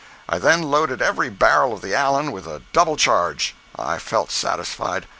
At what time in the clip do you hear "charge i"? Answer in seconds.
2.97-3.99